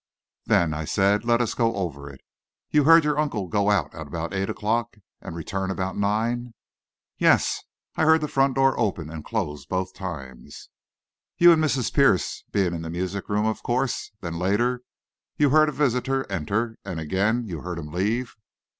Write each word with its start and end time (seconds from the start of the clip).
"Then," 0.47 0.73
I 0.73 0.83
said, 0.85 1.25
"let 1.25 1.41
us 1.41 1.53
go 1.53 1.75
over 1.75 2.09
it. 2.11 2.21
You 2.71 2.85
heard 2.85 3.03
your 3.03 3.19
uncle 3.19 3.47
go 3.47 3.69
out 3.69 3.93
at 3.93 4.07
about 4.07 4.33
eight 4.33 4.49
o'clock 4.49 4.97
and 5.21 5.35
return 5.35 5.69
about 5.69 5.95
nine?" 5.95 6.55
"Yes, 7.19 7.63
I 7.95 8.05
heard 8.05 8.21
the 8.21 8.27
front 8.27 8.55
door 8.55 8.75
open 8.79 9.11
and 9.11 9.23
close 9.23 9.67
both 9.67 9.93
times." 9.93 10.69
"You 11.37 11.51
and 11.53 11.63
Mrs. 11.63 11.93
Pierce 11.93 12.43
being 12.51 12.73
in 12.73 12.81
the 12.81 12.89
music 12.89 13.29
room, 13.29 13.45
of 13.45 13.61
course. 13.61 14.09
Then, 14.21 14.39
later, 14.39 14.81
you 15.37 15.51
heard 15.51 15.69
a 15.69 15.71
visitor 15.71 16.25
enter, 16.31 16.79
and 16.83 16.99
again 16.99 17.43
you 17.45 17.61
heard 17.61 17.77
him 17.77 17.91
leave?" 17.91 18.35